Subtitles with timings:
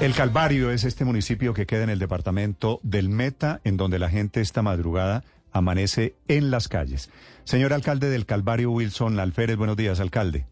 [0.00, 4.08] El Calvario es este municipio que queda en el departamento del Meta, en donde la
[4.08, 7.10] gente esta madrugada amanece en las calles.
[7.42, 10.46] Señor alcalde del Calvario, Wilson Alférez, buenos días, alcalde.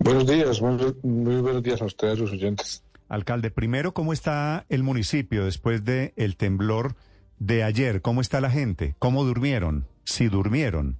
[0.00, 2.82] Buenos días, muy, buenos días a ustedes, a sus oyentes.
[3.08, 6.96] Alcalde, primero, ¿cómo está el municipio después del el temblor
[7.38, 8.02] de ayer?
[8.02, 8.96] ¿Cómo está la gente?
[8.98, 9.86] ¿Cómo durmieron?
[10.02, 10.98] Si durmieron.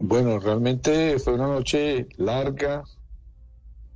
[0.00, 2.82] Bueno, realmente fue una noche larga,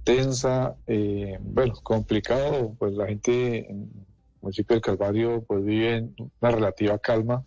[0.05, 4.07] tensa, eh, bueno, complicado, pues la gente en el
[4.41, 7.45] municipio del Calvario pues vive en una relativa calma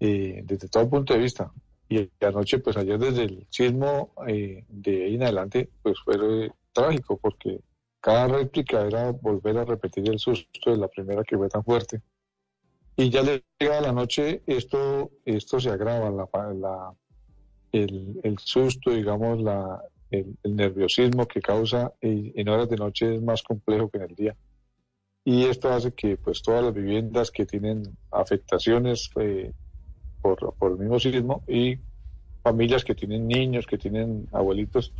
[0.00, 1.52] eh, desde todo punto de vista.
[1.88, 7.16] Y anoche, pues ayer desde el sismo eh, de ahí en adelante, pues fue trágico
[7.18, 7.60] porque
[8.00, 12.00] cada réplica era volver a repetir el susto de la primera que fue tan fuerte.
[12.96, 16.92] Y ya le llega la noche, esto, esto se agrava, la,
[17.72, 23.42] el, el susto, digamos, la, el, nerviosismo que causa en horas de noche es más
[23.42, 24.36] complejo que en el día.
[25.24, 29.52] Y esto hace que pues todas las viviendas que tienen afectaciones eh,
[30.22, 31.78] por, por el mismo sismo y
[32.42, 34.92] familias que tienen niños, que tienen abuelitos,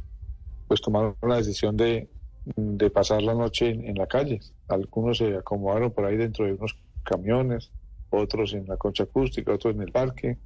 [0.67, 2.09] pues tomaron la decisión de,
[2.57, 4.41] de pasar la noche en, la calle.
[4.69, 7.71] Algunos se acomodaron por ahí dentro de unos camiones,
[8.11, 10.39] otros en la concha acústica, otros en el parque.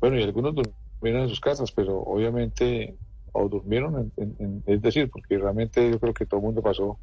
[0.00, 2.96] Bueno, y algunos durmieron en sus casas, pero obviamente
[3.32, 4.12] o durmieron,
[4.66, 6.98] es decir, porque realmente yo creo que todo el mundo pasó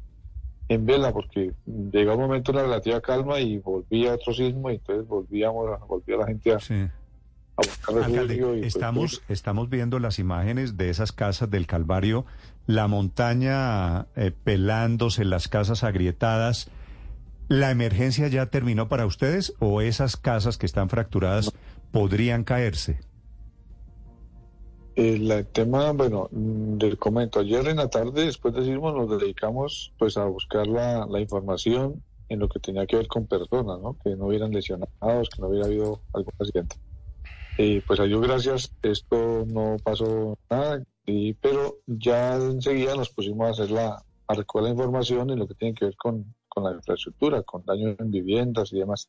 [0.68, 4.74] en vela, porque llegó un momento de una relativa calma y volvía otro sismo y
[4.74, 6.58] entonces volvíamos, volvía la gente a,
[7.56, 8.48] buscar refugio.
[8.48, 12.26] Pues, estamos, estamos viendo las imágenes de esas casas del Calvario,
[12.66, 16.70] la montaña eh, pelándose, las casas agrietadas.
[17.48, 21.54] ¿La emergencia ya terminó para ustedes o esas casas que están fracturadas
[21.90, 23.00] podrían caerse?
[24.98, 29.92] El tema, bueno, mm, del comento, ayer en la tarde, después de decimos, nos dedicamos
[29.96, 33.96] pues a buscar la, información en lo que tenía que ver con personas, ¿no?
[34.02, 36.74] Que no hubieran lesionados, que no hubiera habido algún accidente.
[37.58, 43.46] Y pues a Dios gracias, esto no pasó nada, y, pero ya enseguida nos pusimos
[43.46, 46.64] a hacer la, a recoger la información en lo que tiene que ver con, con
[46.64, 49.08] la infraestructura, con daños en viviendas y demás.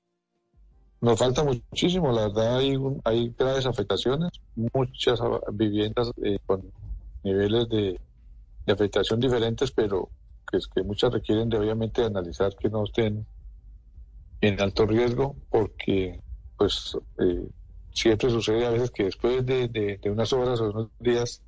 [1.01, 4.31] Nos falta muchísimo, la verdad hay, hay graves afectaciones,
[4.73, 5.19] muchas
[5.53, 6.61] viviendas eh, con
[7.23, 7.99] niveles de,
[8.67, 10.09] afectación diferentes, pero
[10.51, 13.25] que, es que muchas requieren de obviamente analizar que no estén
[14.41, 16.21] en alto riesgo, porque
[16.55, 17.47] pues eh,
[17.91, 21.41] siempre sucede a veces que después de, unas horas o unos días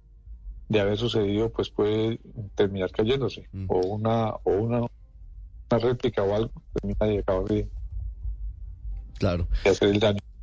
[0.69, 2.19] de haber sucedido, pues puede
[2.55, 3.65] terminar cayéndose, mm.
[3.67, 7.69] o una o una, una réplica o algo termina de acabar de
[9.21, 9.47] Claro.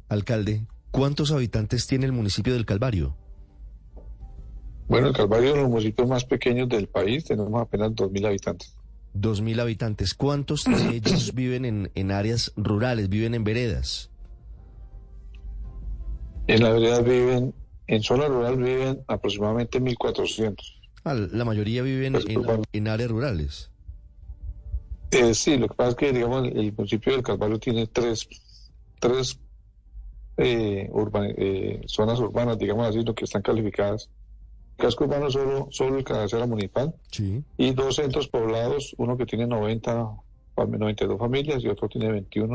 [0.08, 3.16] Alcalde, ¿cuántos habitantes tiene el municipio del Calvario?
[4.86, 8.26] Bueno, el Calvario es uno de los municipios más pequeños del país, tenemos apenas 2.000
[8.28, 8.76] habitantes.
[9.16, 10.14] 2.000 habitantes.
[10.14, 14.10] ¿Cuántos de ellos viven en, en áreas rurales, viven en veredas?
[16.46, 17.52] En la vereda viven,
[17.88, 20.54] en zona rural viven aproximadamente 1.400.
[21.02, 22.26] Ah, la mayoría viven pues,
[22.72, 23.72] en, áreas rurales.
[25.10, 28.28] Eh, sí, lo que pasa es que, digamos, el municipio del Calvario tiene tres
[28.98, 29.38] tres
[30.36, 34.08] eh, eh, zonas urbanas, digamos así, lo que están calificadas.
[34.76, 36.94] casco urbano solo, solo el cabecera municipal
[37.56, 40.10] y dos centros poblados, uno que tiene 90,
[40.56, 42.54] 92 familias y otro tiene 21.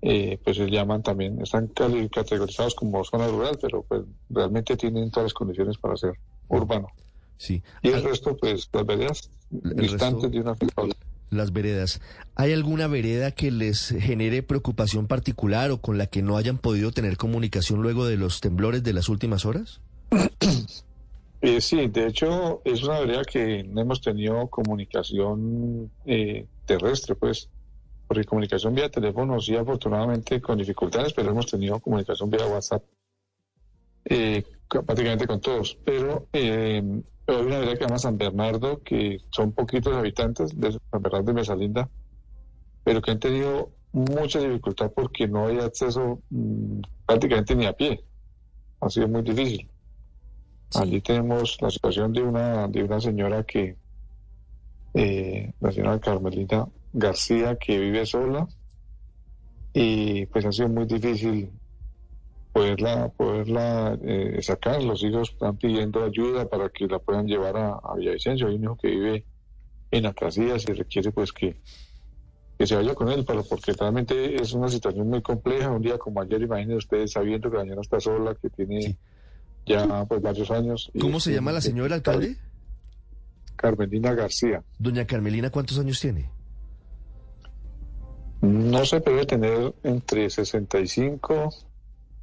[0.00, 1.72] Eh, pues se llaman también, están
[2.12, 6.12] categorizados como zona rural, pero pues realmente tienen todas las condiciones para ser
[6.48, 6.88] urbano.
[7.36, 7.62] Sí.
[7.82, 10.54] Y el resto, pues las veredas distantes de una
[11.30, 12.00] las veredas.
[12.34, 16.92] ¿Hay alguna vereda que les genere preocupación particular o con la que no hayan podido
[16.92, 19.80] tener comunicación luego de los temblores de las últimas horas?
[21.40, 27.48] Eh, sí, de hecho es una vereda que no hemos tenido comunicación eh, terrestre, pues,
[28.08, 32.82] porque comunicación vía teléfono sí afortunadamente con dificultades, pero hemos tenido comunicación vía WhatsApp
[34.06, 35.78] eh, prácticamente con todos.
[35.84, 36.26] Pero
[37.28, 41.02] eh, hay una vereda que se llama San Bernardo, que son poquitos habitantes de San
[41.02, 41.88] Bernardo de Mesalinda,
[42.84, 48.04] pero que han tenido mucha dificultad porque no hay acceso mm, prácticamente ni a pie.
[48.80, 49.68] Ha sido muy difícil.
[50.74, 53.76] Allí tenemos la situación de una, de una señora que,
[54.94, 58.46] eh, la señora Carmelita García, que vive sola
[59.72, 61.50] y pues ha sido muy difícil
[62.58, 64.82] poderla, poderla eh, sacar.
[64.82, 68.48] Los hijos están pidiendo ayuda para que la puedan llevar a, a Villavicencio.
[68.48, 69.24] Hay un hijo que vive
[69.92, 71.56] en Acacias y requiere pues que,
[72.58, 75.70] que se vaya con él, pero porque realmente es una situación muy compleja.
[75.70, 78.96] Un día como ayer, imagínense ustedes sabiendo que la señora está sola, que tiene
[79.64, 80.90] ya pues varios años.
[81.00, 82.36] ¿Cómo se llama la señora alcalde?
[83.54, 84.64] Carmelina García.
[84.78, 86.28] Doña Carmelina, ¿cuántos años tiene?
[88.40, 91.50] No se puede tener entre 65,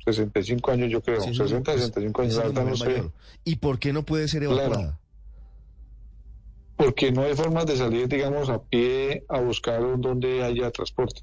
[0.05, 3.03] 65 años yo creo, Sí, es 60, es- 65 años, la no sé.
[3.43, 4.55] ¿Y por qué no puede ser Claro.
[4.61, 4.99] evacuada?
[6.77, 11.21] Porque no hay formas de salir, digamos, a pie a buscar donde haya transporte.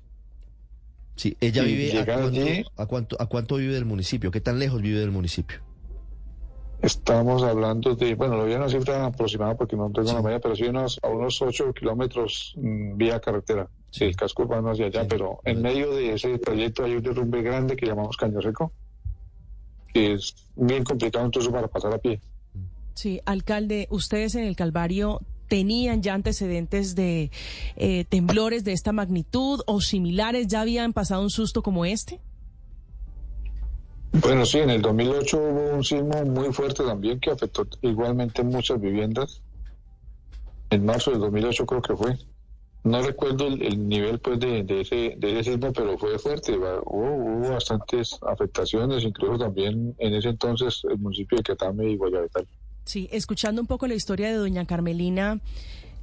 [1.17, 4.31] Sí, ella Y vive a llegar cuánto, allí- a cuánto a cuánto vive del municipio,
[4.31, 5.59] ¿qué tan lejos vive del municipio?
[6.81, 10.15] Estamos hablando de, bueno, lo voy a una cifra aproximada porque no tengo Sí.
[10.15, 14.07] la media, pero sí unos, a unos 8 kilómetros mm, vía carretera, Sí.
[14.07, 15.07] del casco urbano hacia allá, Sí.
[15.11, 18.73] pero en medio de ese trayecto hay un derrumbe grande que llamamos Caño Seco,
[19.95, 22.21] que es bien complicado incluso para pasar a pie.
[22.95, 27.31] Sí, alcalde, ustedes en el Calvario tenían ya antecedentes de
[27.77, 32.19] eh, temblores de esta magnitud o similares, ya habían pasado un susto como este.
[34.13, 38.81] Bueno, sí, en el 2008 hubo un sismo muy fuerte también que afectó igualmente muchas
[38.81, 39.41] viviendas.
[40.71, 42.19] En marzo del 2008 creo que fue.
[42.85, 46.57] No recuerdo el, el nivel pues de, de ese, de ese sismo, pero fue fuerte.
[46.59, 52.47] Hubo, hubo bastantes afectaciones, incluso también en ese entonces el municipio de Catame y Guayabetal.
[52.85, 55.41] Sí, escuchando un poco la historia de doña Carmelina,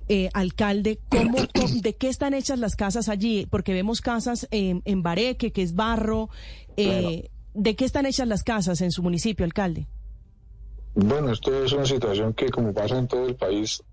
[0.08, 3.46] eh, alcalde, ¿cómo, cómo- ¿de qué están hechas las casas allí?
[3.50, 6.30] Porque vemos casas en, en Bareque, que es barro.
[6.78, 9.88] eh, ¿De qué están hechas las casas en su municipio, alcalde?
[10.96, 13.84] Bueno, esto es una situación que como pasa en todo el país,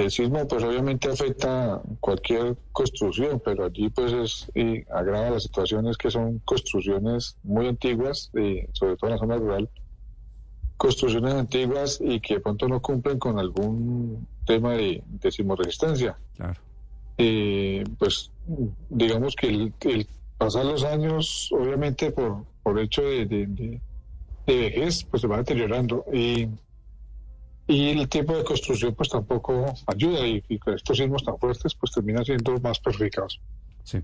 [0.00, 5.96] el sismo pues obviamente afecta cualquier construcción, pero allí pues es y agrava las situaciones
[5.96, 9.68] que son construcciones muy antiguas, eh, sobre todo en la zona rural,
[10.76, 16.16] construcciones antiguas y que de pronto no cumplen con algún tema de, de sismoresistencia.
[16.36, 16.60] Claro.
[17.18, 18.30] Eh, pues
[18.88, 20.06] digamos que el, el
[20.36, 23.82] pasar los años, obviamente por, por hecho de, de, de-
[24.46, 26.48] de vejez, pues se va deteriorando y,
[27.68, 31.74] y el tipo de construcción pues tampoco ayuda y, y con estos sismos tan fuertes
[31.74, 33.40] pues terminan siendo más perjudicados.
[33.84, 34.02] Sí.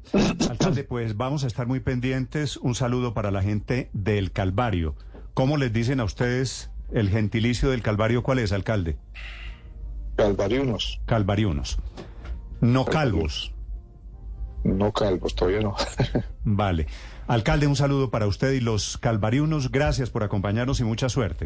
[0.49, 2.56] Alcalde, pues vamos a estar muy pendientes.
[2.56, 4.94] Un saludo para la gente del Calvario.
[5.34, 8.22] ¿Cómo les dicen a ustedes el gentilicio del Calvario?
[8.22, 8.96] ¿Cuál es, alcalde?
[10.17, 11.78] Calvariunos, Calvariunos.
[12.60, 13.52] No calvos.
[14.62, 15.75] no calvos, todavía no.
[16.44, 16.87] Vale.
[17.26, 19.70] Alcalde, un saludo para usted y los calvariunos.
[19.70, 21.43] Gracias por acompañarnos y mucha suerte.